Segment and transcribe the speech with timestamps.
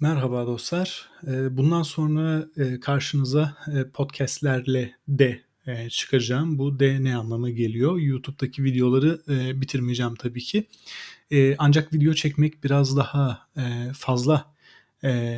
[0.00, 1.08] Merhaba dostlar.
[1.26, 6.58] Eee, bundan sonra, eee, karşınıza, eee, podcast'lerle de, eee, çıkacağım.
[6.58, 7.98] Bu de ne anlama geliyor?
[7.98, 9.20] YouTube'daki videoları,
[9.60, 10.66] bitirmeyeceğim tabii ki.
[11.58, 13.48] Ancak video çekmek biraz daha,
[13.98, 14.44] fazla,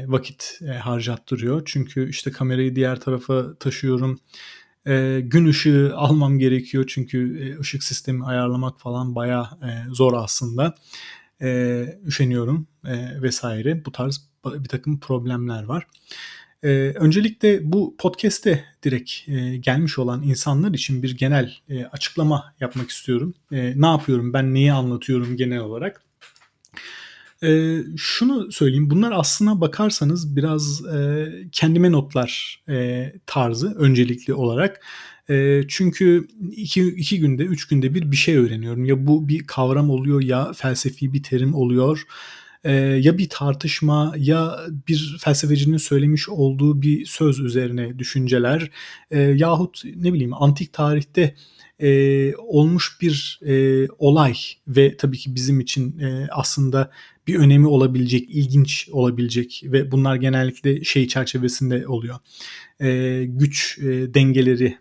[0.06, 1.62] vakit, harcattırıyor.
[1.66, 4.20] Çünkü, işte, kamerayı diğer tarafa taşıyorum.
[5.22, 9.14] Gün ışığı almam gerekiyor çünkü, ışık sistemi ayarlamak falan
[9.62, 10.74] eee, zor aslında.
[12.06, 12.66] Üşeniyorum,
[13.22, 13.44] vs.
[13.86, 15.88] Bu tarz ba birtakım problemler var.
[16.64, 22.90] Eee, öncelikle bu podcast'e direkt, eee, gelmiş olan insanlar için bir genel, eee, açıklama yapmak
[22.90, 23.34] istiyorum.
[23.52, 26.02] Eee, ne yapıyorum ben, neyi anlatıyorum genel olarak?
[27.42, 34.80] Eee, şunu söyleyeyim, bunlar aslına bakarsanız biraz, eee, kendime notlar, eee, tarzı öncelikli olarak.
[35.28, 38.84] Eee, çünkü iki iki günde, 3 günde bir bir şey öğreniyorum.
[38.84, 42.04] Ya bu bir kavram oluyor ya felsefi bir terim oluyor,
[42.64, 48.70] eee, ya bir tartışma ya bir felsefecinin söylemiş olduğu bir söz üzerine düşünceler,
[49.12, 51.34] eee, yahut ne bileyim antik tarihte,
[51.80, 54.34] eee, olmuş bir, eee, olay
[54.68, 56.90] ve tabii ki bizim için, eee, aslında
[57.26, 62.16] bir önemi olabilecek, ilginç olabilecek ve bunlar genellikle şey çerçevesinde oluyor.
[63.26, 63.78] Güç,
[64.14, 64.78] dengeleri,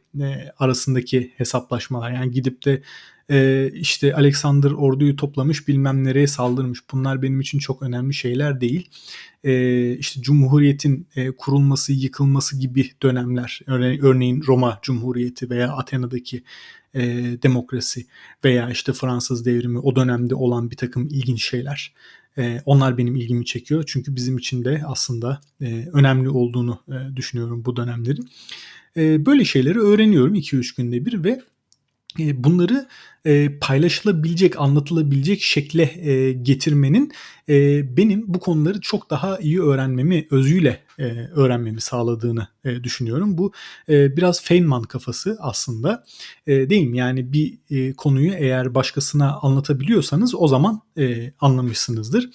[0.60, 2.12] arasındaki hesaplaşmalar.
[2.12, 2.82] Yani gidip de,
[3.30, 6.80] eee, işte, Alexander orduyu toplamış, bilmem nereye saldırmış.
[6.94, 8.90] Bunlar benim için çok önemli şeyler değil.
[9.44, 16.44] Eee, işte, Cumhuriyet'in, eee, kurulması, yıkılması gibi dönemler, örneğin Roma Cumhuriyeti veya Atina'daki,
[16.96, 18.06] eee, demokrasi
[18.46, 21.94] veya, işte, Fransız Devrimi, o dönemde olan birtakım ilginç şeyler.
[22.38, 23.84] Eee, onlar benim ilgimi çekiyor.
[23.88, 28.30] Çünkü bizim için de aslında, eee, önemli olduğunu, eee, düşünüyorum bu dönemlerin.
[28.98, 31.42] Böyle şeyleri öğreniyorum 2-3 günde bir ve,
[32.20, 32.88] bunları,
[33.26, 37.12] eee, paylaşılabilecek, anlatılabilecek şekle, eee, getirmenin,
[37.48, 43.38] eee, benim bu konuları çok daha iyi öğrenmemi, özüyle, eee, öğrenmemi sağladığını, eee, düşünüyorum.
[43.38, 43.52] Bu,
[43.90, 46.04] eee, biraz Feynman kafası aslında,
[46.48, 46.98] eee, değil mi?
[46.98, 52.30] Yani bir, eee, konuyu eğer başkasına anlatabiliyorsanız o zaman, eee, anlamışsınızdır.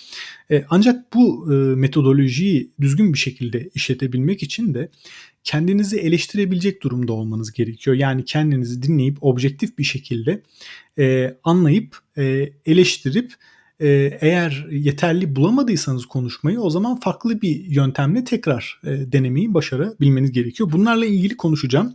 [0.51, 4.91] Eee, ancak bu, ııı, metodolojiyi düzgün bir şekilde işletebilmek için de
[5.45, 7.97] kendinizi eleştirebilecek durumda olmanız gerekiyor.
[7.97, 10.43] Yani kendinizi dinleyip objektif bir şekilde,
[10.99, 13.33] eee, anlayıp, eee, eleştirip,
[13.81, 20.73] eee, eğer yeterli bulamadıysanız konuşmayı o zaman farklı bir yöntemle tekrar, eee, denemeyi başarabilmeniz gerekiyor.
[20.73, 21.95] Bunlarla ilgili konuşacağım.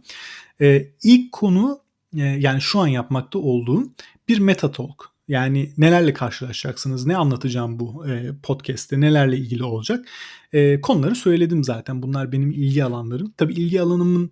[0.61, 1.79] Eee, ilk konu,
[2.15, 3.83] eee, yani şu an yapmakta olduğum
[4.27, 5.09] bir meta talk.
[5.27, 10.05] Yani nelerle karşılaşacaksınız, ne anlatacağım bu, eee, podcast'te, nelerle ilgili olacak?
[10.53, 12.01] Eee, konuları söyledim zaten.
[12.03, 13.33] Bunlar benim ilgi alanlarım.
[13.37, 14.31] Tabii ilgi alanımın,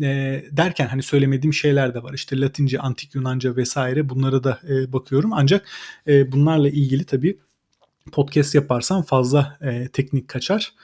[0.00, 2.14] eee, derken, hani, söylemediğim şeyler de var.
[2.14, 3.76] İşte Latince, Antik Yunanca vs.
[4.04, 5.32] bunlara da, eee, bakıyorum.
[5.32, 5.66] Ancak,
[6.06, 7.38] eee, bunlarla ilgili tabii
[8.12, 10.74] podcast yaparsam fazla, eee, teknik kaçar.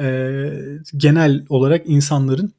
[0.00, 0.52] Eee,
[0.98, 2.52] genel olarak insanların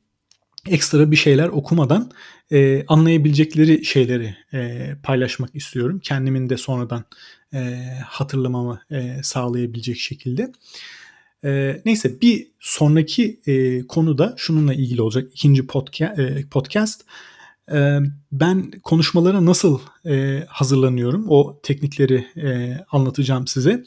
[0.70, 2.12] ekstra bir şeyler okumadan,
[2.52, 6.00] eee, anlayabilecekleri şeyleri, eee, paylaşmak istiyorum.
[6.04, 7.06] Kendimin de sonradan,
[7.54, 10.52] eee, hatırlamamı, eee, sağlayabilecek şekilde.
[11.44, 15.32] Eee, neyse bir sonraki, eee, konu da şununla ilgili olacak.
[15.34, 17.02] 2'nci podca eee, podcast.
[17.72, 18.00] Eee,
[18.32, 21.26] ben konuşmalara nasıl, eee, hazırlanıyorum?
[21.30, 23.84] O teknikleri, eee, anlatacağım size.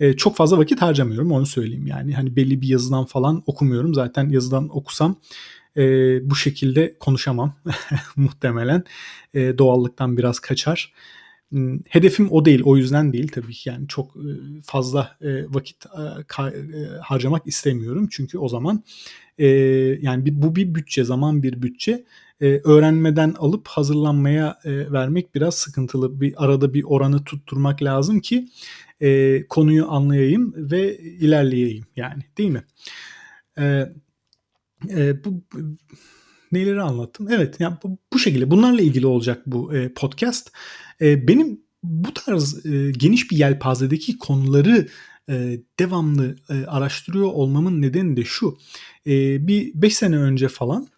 [0.00, 1.86] Eee, çok fazla vakit harcamıyorum, onu söyleyeyim.
[1.86, 3.94] Yani, hani, belli bir yazıdan falan okumuyorum.
[3.94, 5.16] Zaten yazıdan okusam,
[5.76, 7.54] eee, bu şekilde konuşamam
[8.16, 8.84] muhtemelen.
[9.34, 10.92] Eee, doğallıktan biraz kaçar.
[10.92, 11.19] Imm,
[11.88, 13.68] hedefim o değil, o yüzden değil tabii ki.
[13.68, 18.08] Yani çok, ııı, fazla, eee, vakit, eee, harcamak istemiyorum.
[18.10, 18.84] Çünkü o zaman,
[20.02, 22.04] yani, bu bir bütçe, zaman bir bütçe.
[22.40, 26.20] Öğrenmeden alıp hazırlanmaya, vermek biraz sıkıntılı.
[26.20, 28.48] Bir arada bir oranı tutturmak lazım ki,
[29.48, 32.64] konuyu anlayayım ve ilerleyeyim yani, değil mi?
[35.24, 35.42] Bu
[36.52, 37.28] neleri anlattım?
[37.30, 38.50] Evet, ya, bu bu şekilde.
[38.50, 40.52] Bunlarla ilgili olacak bu, eee, podcast.
[41.00, 44.88] Eee, benim bu tarz, eee, geniş bir yelpazedeki konuları,
[45.30, 48.58] eee, devamlı, eee, araştırıyor olmamın nedeni de şu:
[49.06, 50.88] Eee, bir 5 sene önce falan,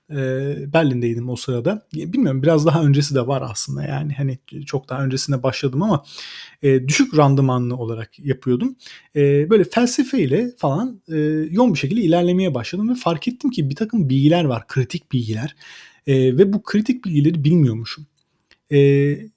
[0.74, 1.86] Berlin'deydim o sırada.
[1.94, 3.84] Bilmiyorum biraz daha öncesi de var aslında.
[3.84, 6.04] Yani, hani, çok daha öncesinde başladım ama,
[6.64, 8.76] düşük randımanlı olarak yapıyordum.
[9.16, 11.02] Böyle felsefeyle falan,
[11.50, 15.56] yoğun bir şekilde ilerlemeye başladım ve fark ettim ki birtakım bilgiler var, kritik bilgiler,
[16.08, 18.06] ve bu kritik bilgileri bilmiyormuşum.
[18.70, 19.30] Eee,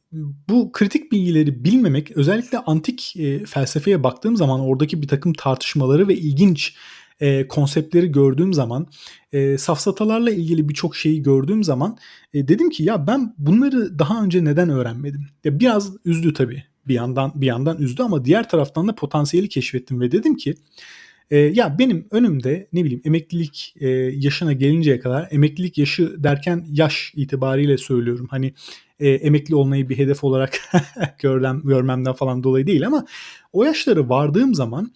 [0.50, 6.76] bu kritik bilgileri bilmemek özellikle antik, eee, felsefeye baktığım zaman oradaki birtakım tartışmaları ve ilginç,
[7.22, 8.88] eee, konseptleri gördüğüm zaman,
[9.34, 11.98] eee, safsatalarla ilgili birçok şeyi gördüğüm zaman,
[12.34, 15.28] eee, dedim ki ya ben bunları daha önce neden öğrenmedim?
[15.44, 16.64] Ya, biraz üzdü tabii.
[16.88, 20.56] Bir yandan bir yandan üzdü ama diğer taraftan da potansiyeli keşfettim ve dedim ki,
[21.32, 27.14] E, ya benim önümde ne bileyim emeklilik e, yaşına gelinceye kadar emeklilik yaşı derken yaş
[27.16, 28.28] itibariyle söylüyorum.
[28.30, 28.54] Hani
[29.00, 30.62] e, emekli olmayı bir hedef olarak
[31.20, 33.06] görmem, görmemden falan dolayı değil ama
[33.54, 34.92] o yaşlara vardığım zaman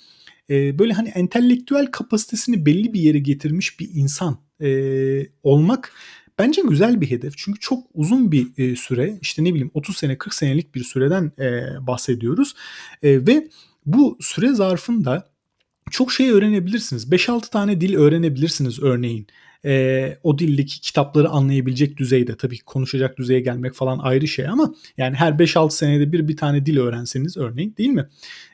[0.49, 4.69] e, böyle hani entelektüel kapasitesini belli bir yere getirmiş bir insan e,
[5.43, 5.93] olmak
[6.39, 7.37] bence güzel bir hedef.
[7.37, 11.31] Çünkü çok uzun bir e, süre işte ne bileyim 30 sene 40 senelik bir süreden
[11.39, 12.55] e, bahsediyoruz.
[13.03, 13.47] E, ve
[13.85, 15.29] bu süre zarfında
[15.91, 17.11] çok şey öğrenebilirsiniz.
[17.11, 19.27] 5-6 tane dil öğrenebilirsiniz örneğin.
[19.65, 24.73] E, o dildeki kitapları anlayabilecek düzeyde tabii ki konuşacak düzeye gelmek falan ayrı şey ama
[24.97, 28.07] yani her 5-6 senede bir bir tane dil öğrenseniz örneğin değil mi?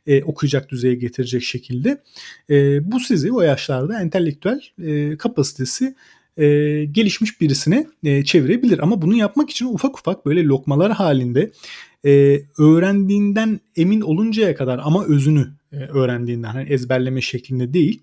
[0.07, 2.01] E, okuyacak düzeye getirecek şekilde.
[2.49, 5.95] E, bu sizi o yaşlarda entelektüel e, kapasitesi
[6.37, 6.45] e,
[6.85, 8.79] gelişmiş birisine e, çevirebilir.
[8.79, 11.51] Ama bunu yapmak için ufak ufak böyle lokmalar halinde
[12.05, 18.01] e, öğrendiğinden emin oluncaya kadar ama özünü e, öğrendiğinden hani ezberleme şeklinde değil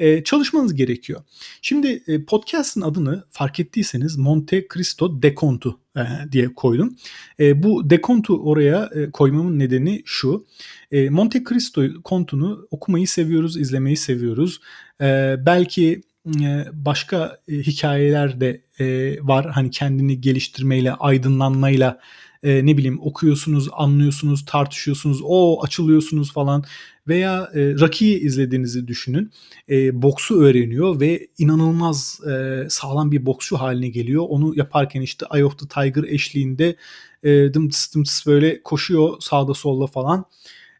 [0.00, 1.22] e, çalışmanız gerekiyor.
[1.62, 6.96] Şimdi e, podcast'ın adını fark ettiyseniz Monte Cristo Dekontu e, diye koydum.
[7.40, 10.46] E, bu Dekontu oraya e, koymamın nedeni şu.
[10.92, 14.60] E, Monte Cristo kontunu okumayı seviyoruz, izlemeyi seviyoruz.
[15.00, 16.00] E, belki
[16.72, 18.60] başka hikayeler de
[19.22, 19.50] var.
[19.50, 22.00] Hani kendini geliştirmeyle, aydınlanmayla
[22.42, 26.64] ne bileyim okuyorsunuz, anlıyorsunuz, tartışıyorsunuz, o açılıyorsunuz falan
[27.08, 29.30] veya e, Rocky'yi izlediğinizi düşünün.
[29.68, 34.24] E, boksu öğreniyor ve inanılmaz e, sağlam bir boksçu haline geliyor.
[34.28, 36.76] Onu yaparken işte Eye of the Tiger eşliğinde
[37.22, 40.24] e, dımtıs dımtıs böyle koşuyor sağda solda falan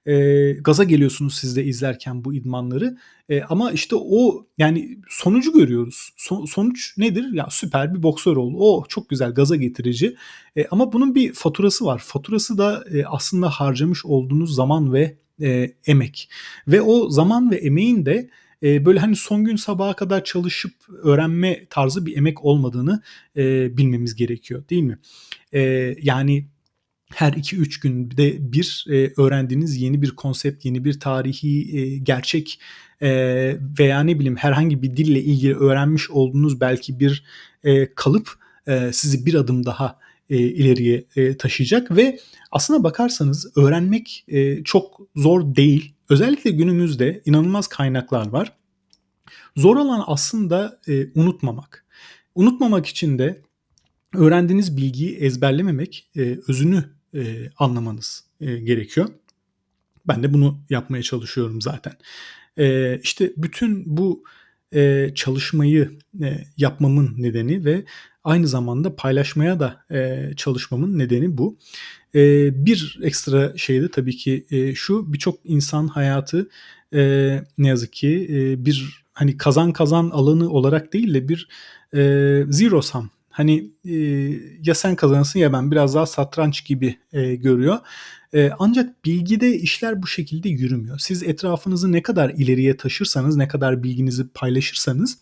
[0.07, 2.97] e, gaza geliyorsunuz siz de izlerken bu idmanları.
[3.29, 6.11] E, ama işte o yani sonucu görüyoruz.
[6.17, 7.25] So, sonuç nedir?
[7.33, 8.57] Ya süper bir boksör oldu.
[8.59, 10.17] O çok güzel gaza getirici.
[10.57, 12.03] E, ama bunun bir faturası var.
[12.05, 16.31] Faturası da e, aslında harcamış olduğunuz zaman ve e, emek.
[16.69, 18.31] Ve o zaman ve emeğin de
[18.63, 23.03] e, böyle hani son gün sabaha kadar çalışıp öğrenme tarzı bir emek olmadığını
[23.37, 24.99] e, bilmemiz gerekiyor değil mi?
[25.53, 25.61] E,
[26.03, 26.47] yani
[27.15, 32.61] her 2-3 günde bir e, öğrendiğiniz yeni bir konsept, yeni bir tarihi e, gerçek
[33.03, 33.11] e,
[33.79, 37.25] veya ne bileyim herhangi bir dille ilgili öğrenmiş olduğunuz belki bir
[37.65, 38.31] e, kalıp
[38.67, 39.99] e, sizi bir adım daha
[40.31, 42.19] e, ileriye e, taşıyacak ve
[42.51, 45.95] aslına bakarsanız öğrenmek e, çok zor değil.
[46.09, 48.53] Özellikle günümüzde inanılmaz kaynaklar var.
[49.57, 51.87] Zor olan aslında e, unutmamak.
[52.35, 53.43] Unutmamak için de
[54.15, 56.85] öğrendiğiniz bilgiyi ezberlememek, e, özünü
[57.15, 59.09] e, anlamanız e, gerekiyor.
[60.09, 61.93] Ben de bunu yapmaya çalışıyorum zaten.
[62.59, 64.25] E, işte bütün bu
[64.75, 65.91] e, çalışmayı
[66.23, 67.85] e, yapmamın nedeni ve
[68.25, 71.59] aynı zamanda paylaşmaya da e, çalışmamın nedeni bu.
[72.15, 76.49] E, bir ekstra şey de tabii ki e, şu birçok insan hayatı
[76.95, 77.01] e,
[77.59, 81.49] ne yazık ki e, bir hani kazan kazan alanı olarak değil de bir
[81.95, 82.01] e,
[82.51, 83.11] zero sum
[83.41, 83.95] Hani e,
[84.63, 87.79] ya sen kazanırsın ya ben biraz daha satranç gibi e, görüyor.
[88.35, 90.99] E, ancak bilgide işler bu şekilde yürümüyor.
[90.99, 95.19] Siz etrafınızı ne kadar ileriye taşırsanız, ne kadar bilginizi paylaşırsanız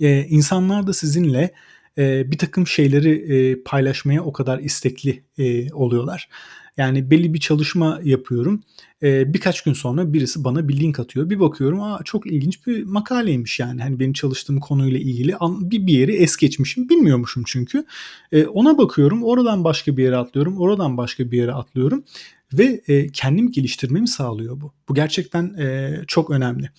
[0.00, 1.50] e, insanlar da sizinle
[1.98, 6.28] e, bir takım şeyleri e, paylaşmaya o kadar istekli e, oluyorlar.
[6.76, 8.62] Yani belli bir çalışma yapıyorum.
[9.02, 11.30] Ee, birkaç gün sonra birisi bana bir link atıyor.
[11.30, 13.82] Bir bakıyorum aa çok ilginç bir makaleymiş yani.
[13.82, 16.88] Hani benim çalıştığım konuyla ilgili bir, bir yeri es geçmişim.
[16.88, 17.84] Bilmiyormuşum çünkü.
[18.32, 19.22] Ee, ona bakıyorum.
[19.22, 20.58] Oradan başka bir yere atlıyorum.
[20.58, 22.04] Oradan başka bir yere atlıyorum.
[22.52, 24.72] Ve e, kendimi geliştirmemi sağlıyor bu.
[24.88, 26.70] Bu gerçekten e, çok önemli.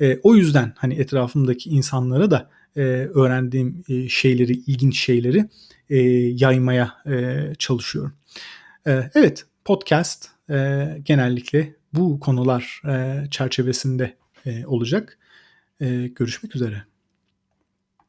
[0.00, 2.80] E, o yüzden hani etrafımdaki insanlara da e,
[3.14, 5.48] öğrendiğim e, şeyleri, ilginç şeyleri
[5.90, 5.98] e,
[6.36, 8.12] yaymaya e, çalışıyorum.
[8.86, 14.16] E, evet, podcast e, genellikle bu konular e, çerçevesinde
[14.46, 15.18] e, olacak.
[16.14, 16.82] Görüşmek üzere.